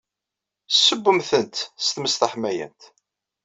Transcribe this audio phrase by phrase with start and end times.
[0.71, 1.55] Sewwem-tent
[1.85, 2.81] s tmes taḥmayant.